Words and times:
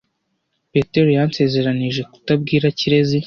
Petero 0.71 1.09
yansezeranije 1.17 2.01
kutabwira 2.11 2.65
Kirezi. 2.79 3.17